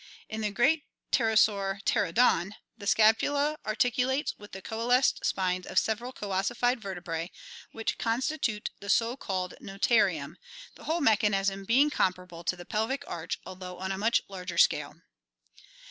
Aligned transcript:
In 0.27 0.41
the 0.41 0.49
great 0.49 0.83
ptero 1.11 1.37
saur 1.37 1.79
Pteranodon 1.85 2.45
(Fig. 2.45 2.53
86) 2.55 2.57
the 2.79 2.87
scapula 2.87 3.57
articulates 3.67 4.33
with 4.35 4.51
the 4.51 4.61
coalesced 4.63 5.23
spines 5.23 5.67
of 5.67 5.77
several 5.77 6.11
coossified 6.11 6.79
vertebrae 6.81 7.29
which 7.71 7.99
constitute 7.99 8.71
the 8.79 8.89
so 8.89 9.15
called 9.15 9.53
notarium, 9.61 10.37
the 10.73 10.85
whole 10.85 11.01
mechanism 11.01 11.65
being 11.65 11.91
comparable 11.91 12.43
to 12.45 12.55
the 12.55 12.65
pelvic 12.65 13.03
arch 13.05 13.37
although 13.45 13.77
on 13.77 13.91
a 13.91 13.97
much 13.99 14.23
larger 14.27 14.57
scale. 14.57 14.95